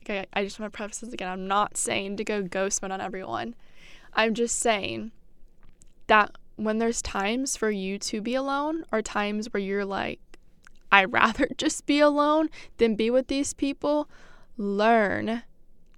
okay, 0.04 0.26
I 0.34 0.44
just 0.44 0.60
want 0.60 0.72
to 0.72 0.78
preface 0.78 1.00
this 1.00 1.14
again. 1.14 1.30
I'm 1.30 1.48
not 1.48 1.78
saying 1.78 2.18
to 2.18 2.24
go 2.24 2.42
ghost 2.42 2.82
mode 2.82 2.92
on 2.92 3.02
everyone. 3.02 3.56
I'm 4.14 4.34
just 4.34 4.60
saying 4.60 5.12
that 6.08 6.32
when 6.56 6.80
there's 6.80 7.02
times 7.02 7.56
for 7.56 7.70
you 7.70 8.00
to 8.00 8.20
be 8.20 8.34
alone 8.34 8.84
or 8.92 9.02
times 9.02 9.54
where 9.54 9.62
you're 9.62 9.86
like, 9.86 10.20
I'd 10.92 11.12
rather 11.12 11.48
just 11.58 11.86
be 11.86 12.00
alone 12.00 12.50
than 12.78 12.96
be 12.96 13.10
with 13.10 13.28
these 13.28 13.54
people, 13.54 14.10
learn 14.58 15.44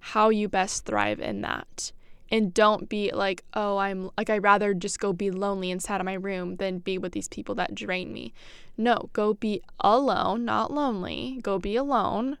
how 0.00 0.28
you 0.28 0.48
best 0.48 0.84
thrive 0.84 1.20
in 1.20 1.40
that 1.42 1.92
and 2.30 2.54
don't 2.54 2.88
be 2.88 3.10
like, 3.12 3.42
oh, 3.54 3.78
I'm 3.78 4.10
like, 4.16 4.30
I'd 4.30 4.42
rather 4.42 4.72
just 4.72 5.00
go 5.00 5.12
be 5.12 5.30
lonely 5.30 5.70
inside 5.70 6.00
of 6.00 6.04
my 6.04 6.14
room 6.14 6.56
than 6.56 6.78
be 6.78 6.96
with 6.96 7.12
these 7.12 7.28
people 7.28 7.54
that 7.56 7.74
drain 7.74 8.12
me. 8.12 8.32
No, 8.76 9.10
go 9.12 9.34
be 9.34 9.62
alone, 9.80 10.44
not 10.44 10.72
lonely. 10.72 11.40
Go 11.42 11.58
be 11.58 11.74
alone 11.76 12.38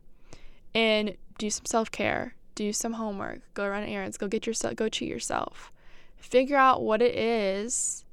and 0.74 1.16
do 1.38 1.50
some 1.50 1.66
self 1.66 1.90
care, 1.90 2.34
do 2.54 2.72
some 2.72 2.94
homework, 2.94 3.40
go 3.54 3.68
run 3.68 3.82
errands, 3.82 4.16
go 4.16 4.28
get 4.28 4.46
yourself, 4.46 4.76
go 4.76 4.88
treat 4.88 5.08
yourself. 5.08 5.72
Figure 6.16 6.56
out 6.56 6.82
what 6.82 7.02
it 7.02 7.16
is 7.16 8.04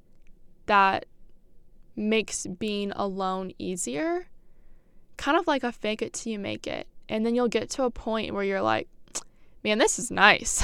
that 0.66 1.06
makes 1.96 2.48
being 2.48 2.92
alone 2.92 3.52
easier. 3.60 4.28
Kind 5.18 5.38
of 5.38 5.46
like 5.46 5.64
a 5.64 5.72
fake 5.72 6.02
it 6.02 6.14
till 6.14 6.32
you 6.32 6.40
make 6.40 6.66
it. 6.66 6.88
And 7.10 7.26
then 7.26 7.36
you'll 7.36 7.48
get 7.48 7.70
to 7.72 7.84
a 7.84 7.92
point 7.92 8.34
where 8.34 8.44
you're 8.44 8.62
like, 8.62 8.88
man, 9.68 9.80
this 9.80 10.00
is 10.00 10.10
nice. 10.10 10.64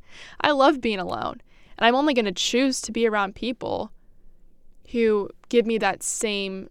I 0.40 0.50
love 0.50 0.80
being 0.80 0.98
alone. 0.98 1.40
And 1.78 1.86
I'm 1.86 1.94
only 1.94 2.12
going 2.12 2.26
to 2.26 2.32
choose 2.32 2.82
to 2.82 2.92
be 2.92 3.06
around 3.06 3.34
people 3.34 3.90
who 4.90 5.30
give 5.48 5.64
me 5.64 5.78
that 5.78 6.02
same 6.02 6.68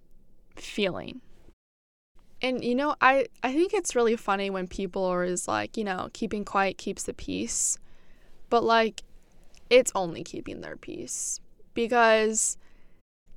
feeling. 0.55 1.21
And 2.39 2.63
you 2.63 2.75
know, 2.75 2.95
I 3.01 3.25
I 3.43 3.53
think 3.53 3.73
it's 3.73 3.95
really 3.95 4.15
funny 4.15 4.49
when 4.49 4.67
people 4.67 5.03
are 5.05 5.23
is 5.23 5.47
like, 5.47 5.75
you 5.77 5.83
know, 5.83 6.09
keeping 6.13 6.45
quiet 6.45 6.77
keeps 6.77 7.03
the 7.03 7.13
peace. 7.13 7.77
But 8.49 8.63
like 8.63 9.03
it's 9.69 9.91
only 9.95 10.23
keeping 10.23 10.61
their 10.61 10.75
peace 10.75 11.39
because 11.73 12.57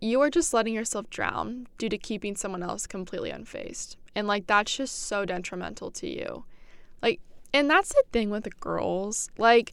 you 0.00 0.20
are 0.20 0.30
just 0.30 0.52
letting 0.52 0.74
yourself 0.74 1.08
drown 1.08 1.66
due 1.78 1.88
to 1.88 1.96
keeping 1.96 2.36
someone 2.36 2.62
else 2.62 2.86
completely 2.86 3.30
unfazed. 3.30 3.96
And 4.14 4.26
like 4.26 4.46
that's 4.46 4.76
just 4.76 5.02
so 5.02 5.24
detrimental 5.24 5.90
to 5.92 6.08
you. 6.08 6.44
And 7.54 7.70
that's 7.70 7.90
the 7.90 8.02
thing 8.12 8.30
with 8.30 8.44
the 8.44 8.50
girls. 8.50 9.30
Like 9.38 9.72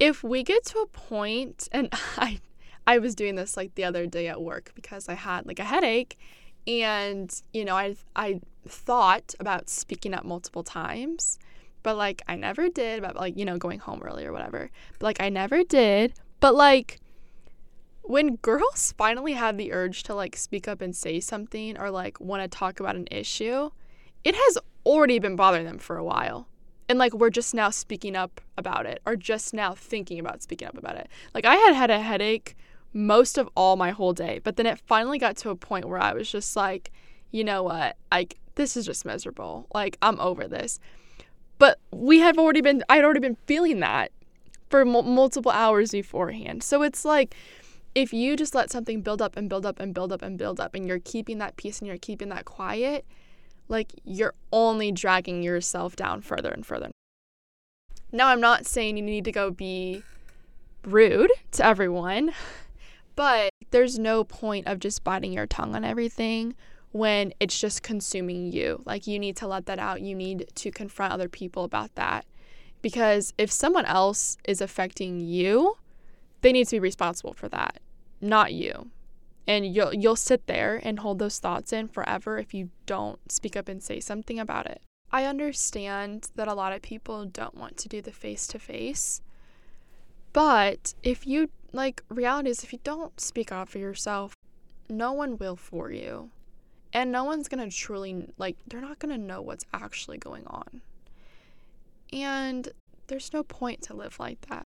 if 0.00 0.24
we 0.24 0.42
get 0.42 0.64
to 0.66 0.80
a 0.80 0.86
point 0.86 1.68
and 1.72 1.88
I 2.16 2.40
I 2.86 2.98
was 2.98 3.14
doing 3.14 3.36
this 3.36 3.56
like 3.56 3.76
the 3.76 3.84
other 3.84 4.06
day 4.06 4.26
at 4.26 4.42
work 4.42 4.72
because 4.74 5.08
I 5.08 5.14
had 5.14 5.46
like 5.46 5.60
a 5.60 5.64
headache 5.64 6.18
and 6.66 7.32
you 7.52 7.64
know 7.64 7.76
I 7.76 7.94
I 8.16 8.40
thought 8.66 9.34
about 9.38 9.68
speaking 9.68 10.14
up 10.14 10.24
multiple 10.24 10.64
times 10.64 11.38
but 11.84 11.96
like 11.96 12.22
I 12.26 12.34
never 12.34 12.68
did 12.68 12.98
about 12.98 13.16
like 13.16 13.38
you 13.38 13.44
know 13.44 13.56
going 13.56 13.78
home 13.78 14.02
early 14.02 14.24
or 14.24 14.32
whatever 14.32 14.70
but 14.98 15.02
like 15.04 15.20
I 15.20 15.28
never 15.28 15.62
did 15.62 16.14
but 16.40 16.56
like 16.56 16.98
when 18.02 18.36
girls 18.36 18.94
finally 18.98 19.34
have 19.34 19.56
the 19.56 19.72
urge 19.72 20.02
to 20.04 20.14
like 20.14 20.36
speak 20.36 20.66
up 20.66 20.80
and 20.80 20.94
say 20.94 21.20
something 21.20 21.78
or 21.78 21.90
like 21.90 22.20
want 22.20 22.42
to 22.42 22.48
talk 22.48 22.80
about 22.80 22.96
an 22.96 23.06
issue 23.12 23.70
it 24.24 24.34
has 24.34 24.58
already 24.84 25.20
been 25.20 25.36
bothering 25.36 25.66
them 25.66 25.78
for 25.78 25.96
a 25.96 26.04
while 26.04 26.48
and 26.92 26.98
like 26.98 27.14
we're 27.14 27.30
just 27.30 27.54
now 27.54 27.70
speaking 27.70 28.14
up 28.14 28.38
about 28.58 28.84
it 28.84 29.00
or 29.06 29.16
just 29.16 29.54
now 29.54 29.72
thinking 29.72 30.18
about 30.18 30.42
speaking 30.42 30.68
up 30.68 30.76
about 30.76 30.94
it. 30.94 31.08
Like 31.32 31.46
I 31.46 31.54
had 31.54 31.74
had 31.74 31.90
a 31.90 31.98
headache 31.98 32.54
most 32.92 33.38
of 33.38 33.48
all 33.56 33.76
my 33.76 33.92
whole 33.92 34.12
day, 34.12 34.40
but 34.44 34.56
then 34.56 34.66
it 34.66 34.78
finally 34.78 35.18
got 35.18 35.38
to 35.38 35.48
a 35.48 35.56
point 35.56 35.88
where 35.88 35.98
I 35.98 36.12
was 36.12 36.30
just 36.30 36.54
like, 36.54 36.92
you 37.30 37.44
know 37.44 37.62
what? 37.62 37.96
Like 38.10 38.38
this 38.56 38.76
is 38.76 38.84
just 38.84 39.06
miserable. 39.06 39.68
Like 39.72 39.96
I'm 40.02 40.20
over 40.20 40.46
this. 40.46 40.78
But 41.56 41.80
we 41.90 42.18
have 42.18 42.36
already 42.36 42.60
been 42.60 42.84
I'd 42.90 43.04
already 43.04 43.20
been 43.20 43.38
feeling 43.46 43.80
that 43.80 44.12
for 44.68 44.82
m- 44.82 45.14
multiple 45.14 45.50
hours 45.50 45.92
beforehand. 45.92 46.62
So 46.62 46.82
it's 46.82 47.06
like 47.06 47.34
if 47.94 48.12
you 48.12 48.36
just 48.36 48.54
let 48.54 48.70
something 48.70 49.00
build 49.00 49.22
up 49.22 49.34
and 49.38 49.48
build 49.48 49.64
up 49.64 49.80
and 49.80 49.94
build 49.94 50.12
up 50.12 50.20
and 50.20 50.36
build 50.36 50.60
up 50.60 50.74
and 50.74 50.86
you're 50.86 50.98
keeping 50.98 51.38
that 51.38 51.56
peace 51.56 51.78
and 51.78 51.88
you're 51.88 51.96
keeping 51.96 52.28
that 52.28 52.44
quiet, 52.44 53.06
like 53.72 53.92
you're 54.04 54.34
only 54.52 54.92
dragging 54.92 55.42
yourself 55.42 55.96
down 55.96 56.20
further 56.20 56.50
and 56.50 56.64
further. 56.64 56.90
Now, 58.12 58.28
I'm 58.28 58.40
not 58.40 58.66
saying 58.66 58.98
you 58.98 59.02
need 59.02 59.24
to 59.24 59.32
go 59.32 59.50
be 59.50 60.04
rude 60.84 61.32
to 61.52 61.66
everyone, 61.66 62.32
but 63.16 63.50
there's 63.70 63.98
no 63.98 64.22
point 64.22 64.66
of 64.68 64.78
just 64.78 65.02
biting 65.02 65.32
your 65.32 65.46
tongue 65.46 65.74
on 65.74 65.82
everything 65.84 66.54
when 66.92 67.32
it's 67.40 67.58
just 67.58 67.82
consuming 67.82 68.52
you. 68.52 68.82
Like, 68.84 69.06
you 69.06 69.18
need 69.18 69.36
to 69.38 69.48
let 69.48 69.64
that 69.66 69.78
out. 69.78 70.02
You 70.02 70.14
need 70.14 70.46
to 70.56 70.70
confront 70.70 71.14
other 71.14 71.28
people 71.28 71.64
about 71.64 71.94
that. 71.94 72.26
Because 72.82 73.32
if 73.38 73.50
someone 73.50 73.86
else 73.86 74.36
is 74.44 74.60
affecting 74.60 75.20
you, 75.20 75.78
they 76.42 76.52
need 76.52 76.68
to 76.68 76.76
be 76.76 76.80
responsible 76.80 77.32
for 77.32 77.48
that, 77.48 77.80
not 78.20 78.52
you 78.52 78.90
and 79.46 79.66
you'll 79.66 79.94
you'll 79.94 80.16
sit 80.16 80.46
there 80.46 80.80
and 80.82 81.00
hold 81.00 81.18
those 81.18 81.38
thoughts 81.38 81.72
in 81.72 81.88
forever 81.88 82.38
if 82.38 82.54
you 82.54 82.70
don't 82.86 83.30
speak 83.30 83.56
up 83.56 83.68
and 83.68 83.82
say 83.82 84.00
something 84.00 84.38
about 84.38 84.66
it. 84.66 84.82
I 85.10 85.24
understand 85.24 86.30
that 86.36 86.48
a 86.48 86.54
lot 86.54 86.72
of 86.72 86.82
people 86.82 87.26
don't 87.26 87.56
want 87.56 87.76
to 87.78 87.88
do 87.88 88.00
the 88.00 88.12
face 88.12 88.46
to 88.48 88.58
face. 88.58 89.20
But 90.32 90.94
if 91.02 91.26
you 91.26 91.50
like 91.72 92.02
reality 92.08 92.50
is 92.50 92.64
if 92.64 92.72
you 92.72 92.78
don't 92.82 93.20
speak 93.20 93.52
up 93.52 93.68
for 93.68 93.78
yourself, 93.78 94.34
no 94.88 95.12
one 95.12 95.36
will 95.36 95.56
for 95.56 95.90
you. 95.90 96.30
And 96.94 97.10
no 97.10 97.24
one's 97.24 97.48
going 97.48 97.68
to 97.68 97.74
truly, 97.74 98.28
like, 98.36 98.56
they're 98.66 98.80
not 98.82 98.98
going 98.98 99.18
to 99.18 99.26
know 99.26 99.40
what's 99.40 99.64
actually 99.72 100.18
going 100.18 100.46
on. 100.46 100.82
And 102.12 102.68
there's 103.06 103.32
no 103.32 103.42
point 103.42 103.80
to 103.82 103.94
live 103.94 104.20
like 104.20 104.42
that. 104.50 104.64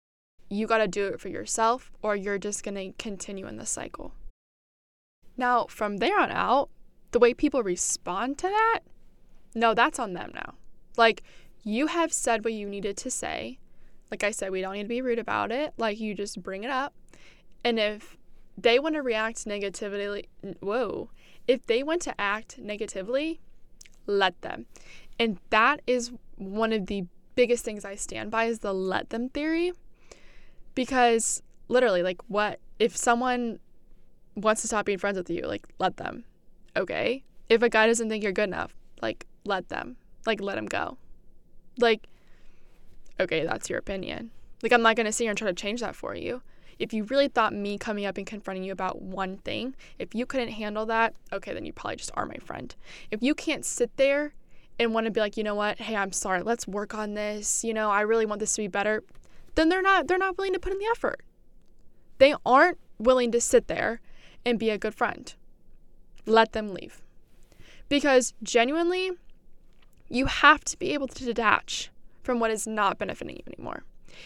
You 0.50 0.65
got 0.65 0.79
to 0.79 0.88
do 0.88 1.05
it 1.08 1.22
for 1.22 1.29
yourself, 1.29 1.91
or 2.01 2.15
you're 2.15 2.39
just 2.39 2.63
going 2.63 2.75
to 2.75 2.98
continue 2.98 3.46
in 3.46 3.58
the 3.58 3.65
cycle. 3.67 4.13
Now, 5.38 5.65
from 5.65 5.98
there 5.98 6.20
on 6.20 6.32
out, 6.32 6.70
the 7.12 7.20
way 7.20 7.34
people 7.34 7.63
respond 7.63 8.38
to 8.39 8.48
that, 8.48 8.80
no, 9.54 9.74
that's 9.74 10.00
on 10.00 10.13
them 10.13 10.32
now. 10.34 10.56
Like, 10.98 11.24
you 11.63 11.88
have 11.88 12.13
said 12.13 12.44
what 12.44 12.54
you 12.54 12.68
needed 12.68 12.98
to 12.98 13.12
say. 13.12 13.60
Like 14.12 14.24
I 14.24 14.32
said, 14.32 14.51
we 14.51 14.62
don't 14.62 14.74
need 14.74 14.84
to 14.84 14.89
be 14.89 15.01
rude 15.01 15.20
about 15.20 15.51
it. 15.51 15.74
Like, 15.77 16.00
you 16.00 16.13
just 16.13 16.44
bring 16.44 16.63
it 16.63 16.70
up. 16.70 16.94
And 17.63 17.80
if 17.80 18.18
they 18.58 18.80
want 18.80 18.96
to 18.96 19.01
react 19.01 19.48
negatively, 19.48 20.30
whoa, 20.60 21.10
if 21.48 21.65
they 21.65 21.84
want 21.84 22.01
to 22.04 22.20
act 22.20 22.58
negatively, 22.60 23.42
let 24.06 24.42
them. 24.42 24.68
And 25.20 25.39
that 25.50 25.82
is 25.88 26.12
one 26.38 26.72
of 26.72 26.88
the 26.88 27.06
biggest 27.36 27.65
things 27.65 27.84
I 27.84 27.96
stand 27.96 28.32
by 28.32 28.46
is 28.46 28.60
the 28.60 28.74
let 28.74 29.10
them 29.10 29.30
theory. 29.30 29.74
Because 30.75 31.42
literally, 31.68 32.04
like, 32.04 32.22
what 32.27 32.60
if 32.77 32.96
someone 32.96 33.60
wants 34.36 34.62
to 34.62 34.68
stop 34.68 34.86
being 34.86 34.98
friends 34.98 35.18
with 35.18 35.30
you, 35.30 35.44
like, 35.44 35.68
let 35.80 35.98
them. 35.98 36.25
Okay? 36.75 37.24
If 37.50 37.62
a 37.62 37.70
guy 37.70 37.88
doesn't 37.88 38.10
think 38.10 38.24
you're 38.24 38.32
good 38.32 38.50
enough, 38.50 38.75
like, 39.01 39.25
let 39.46 39.70
them. 39.70 39.98
Like, 40.25 40.42
let 40.42 40.58
him 40.58 40.65
go. 40.65 40.98
Like, 41.77 42.08
okay, 43.20 43.46
that's 43.46 43.70
your 43.70 43.80
opinion. 43.80 44.32
Like, 44.63 44.74
I'm 44.74 44.82
not 44.82 44.96
going 44.96 45.06
to 45.06 45.12
sit 45.12 45.25
here 45.25 45.32
and 45.32 45.38
try 45.38 45.48
to 45.48 45.54
change 45.54 45.82
that 45.82 45.96
for 45.96 46.15
you. 46.15 46.42
If 46.77 46.94
you 46.94 47.06
really 47.06 47.27
thought 47.27 47.54
me 47.54 47.77
coming 47.77 48.06
up 48.06 48.18
and 48.18 48.27
confronting 48.27 48.63
you 48.63 48.74
about 48.74 49.01
one 49.01 49.38
thing, 49.38 49.75
if 49.98 50.13
you 50.13 50.25
couldn't 50.25 50.50
handle 50.50 50.86
that, 50.88 51.13
okay, 51.32 51.54
then 51.54 51.65
you 51.65 51.72
probably 51.72 51.96
just 51.98 52.12
are 52.15 52.25
my 52.25 52.38
friend. 52.38 52.75
If 53.12 53.24
you 53.24 53.34
can't 53.34 53.63
sit 53.63 53.96
there 53.96 54.34
and 54.77 54.94
want 54.94 55.06
to 55.06 55.12
be 55.12 55.22
like, 55.22 55.38
you 55.38 55.44
know 55.44 55.56
what, 55.56 55.80
hey, 55.80 55.96
I'm 55.96 56.12
sorry, 56.12 56.42
let's 56.42 56.68
work 56.68 56.94
on 56.94 57.13
this, 57.13 57.63
you 57.63 57.74
know, 57.74 57.89
I 57.89 58.01
really 58.01 58.25
want 58.25 58.39
this 58.39 58.56
to 58.56 58.62
be 58.62 58.68
better, 58.68 59.04
then 59.56 59.70
they're 59.70 59.82
not 59.82 60.08
they're 60.08 60.18
not 60.18 60.38
willing 60.38 60.54
to 60.54 60.60
put 60.60 60.74
in 60.74 60.80
the 60.80 60.88
effort. 60.92 61.22
They 62.18 62.36
aren't 62.46 62.77
willing 63.00 63.32
to 63.32 63.42
sit 63.42 63.68
there 63.68 64.01
and 64.46 64.60
be 64.60 64.70
a 64.70 64.78
good 64.78 64.94
friend. 64.94 65.34
Let 66.25 66.54
them 66.54 66.74
leave. 66.74 67.02
Because 67.90 68.34
genuinely, 68.44 69.12
you 70.08 70.28
have 70.28 70.64
to 70.66 70.78
be 70.78 70.94
able 70.94 71.08
to 71.08 71.25
detach 71.25 71.90
from 72.24 72.40
what 72.40 72.52
is 72.52 72.68
not 72.68 72.98
benefiting 72.98 73.38
you 73.38 73.44
anymore. 73.48 73.84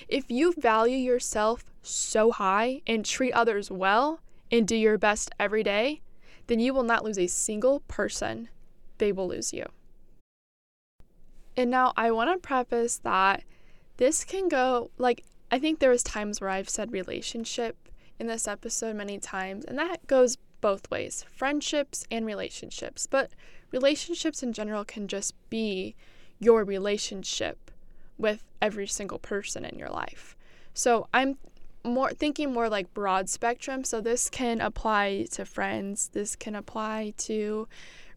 If 0.08 0.30
you 0.30 0.54
value 0.58 0.98
yourself 0.98 1.66
so 1.82 2.32
high 2.32 2.82
and 2.86 3.06
treat 3.06 3.34
others 3.34 3.72
well 3.72 4.20
and 4.52 4.68
do 4.68 4.76
your 4.76 4.98
best 4.98 5.32
every 5.40 5.64
day, 5.64 6.02
then 6.48 6.60
you 6.60 6.74
will 6.74 6.84
not 6.84 7.04
lose 7.04 7.18
a 7.18 7.28
single 7.28 7.82
person. 7.82 8.50
They 8.98 9.12
will 9.12 9.28
lose 9.28 9.54
you. 9.54 9.66
And 11.56 11.70
now 11.70 11.94
I 11.98 12.12
want 12.12 12.32
to 12.32 12.48
preface 12.48 12.98
that 13.00 13.44
this 13.98 14.24
can 14.24 14.48
go 14.48 14.92
like 14.98 15.24
I 15.52 15.60
think 15.60 15.80
there 15.80 15.90
was 15.90 16.04
times 16.04 16.40
where 16.40 16.50
I've 16.50 16.70
said 16.70 16.92
relationship 16.92 17.89
in 18.20 18.28
this 18.28 18.48
episode 18.48 18.96
many 18.96 19.18
times, 19.18 19.66
and 19.66 19.78
that 19.78 20.06
goes 20.08 20.38
both 20.62 20.90
ways 20.92 21.26
friendships 21.32 22.06
and 22.12 22.26
relationships. 22.26 23.08
But 23.08 23.32
relationships 23.72 24.44
in 24.44 24.54
general 24.54 24.84
can 24.84 25.08
just 25.08 25.34
be 25.50 25.96
your 26.40 26.64
relationship 26.64 27.72
with 28.18 28.44
every 28.62 28.88
single 28.88 29.20
person 29.20 29.64
in 29.64 29.80
your 29.80 29.90
life. 29.90 30.36
So 30.74 31.08
I'm 31.14 31.38
more 31.84 32.12
thinking 32.12 32.54
more 32.54 32.70
like 32.70 32.94
broad 32.94 33.30
spectrum. 33.30 33.84
So 33.84 34.02
this 34.02 34.30
can 34.30 34.62
apply 34.62 35.28
to 35.32 35.46
friends, 35.46 36.10
this 36.14 36.36
can 36.36 36.56
apply 36.56 37.14
to 37.20 37.68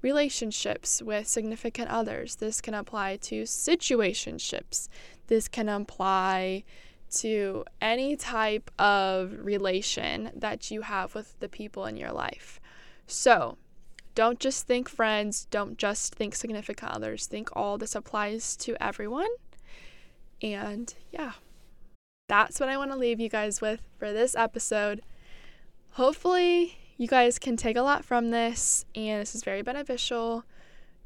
relationships 0.03 1.01
with 1.01 1.29
significant 1.29 1.89
others, 1.89 2.37
this 2.37 2.61
can 2.61 2.75
apply 2.75 3.17
to 3.17 3.43
situationships, 3.43 4.89
this 5.29 5.47
can 5.47 5.69
apply 5.69 6.65
to 7.13 7.65
any 7.81 8.17
type 8.17 8.71
of 8.79 9.33
relation 9.45 10.31
that 10.35 10.71
you 10.71 10.83
have 10.83 11.15
with 11.15 11.39
the 11.41 11.49
people 11.49 11.87
in 11.87 11.97
your 11.97 12.13
life. 12.13 12.61
So, 13.07 13.59
don't 14.15 14.39
just 14.39 14.67
think 14.67 14.89
friends, 14.89 15.47
don't 15.51 15.79
just 15.79 16.15
think 16.15 16.35
significant 16.35 16.91
others. 16.91 17.27
Think 17.27 17.51
all 17.55 17.79
this 17.79 17.95
applies 17.95 18.57
to 18.59 18.83
everyone. 18.83 19.31
And 20.43 20.93
yeah, 21.11 21.33
that's 22.29 22.61
what 22.61 22.69
I 22.69 22.77
want 22.77 22.91
to 22.91 22.97
leave 22.97 23.21
you 23.21 23.29
guys 23.29 23.61
with 23.61 23.81
for 23.99 24.13
this 24.13 24.35
episode. 24.35 25.03
Hopefully, 25.93 26.79
you 26.97 27.07
guys 27.07 27.39
can 27.39 27.57
take 27.57 27.77
a 27.77 27.83
lot 27.83 28.05
from 28.05 28.31
this, 28.31 28.85
and 28.95 29.21
this 29.21 29.35
is 29.35 29.45
very 29.45 29.63
beneficial 29.63 30.45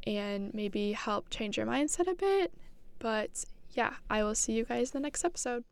and 0.06 0.54
maybe 0.54 0.92
help 0.92 1.30
change 1.30 1.56
your 1.56 1.66
mindset 1.66 2.06
a 2.06 2.14
bit. 2.14 2.52
But 2.98 3.44
yeah, 3.72 3.94
I 4.08 4.22
will 4.22 4.34
see 4.34 4.52
you 4.52 4.64
guys 4.64 4.90
in 4.90 5.00
the 5.00 5.04
next 5.04 5.24
episode. 5.24 5.64